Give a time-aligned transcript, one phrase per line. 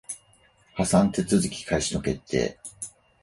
[0.75, 2.57] 破産手続開始の決定